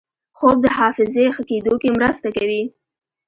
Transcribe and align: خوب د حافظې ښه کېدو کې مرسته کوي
خوب 0.37 0.57
د 0.61 0.65
حافظې 0.77 1.25
ښه 1.35 1.43
کېدو 1.49 1.73
کې 1.81 1.89
مرسته 1.97 2.27
کوي 2.37 2.63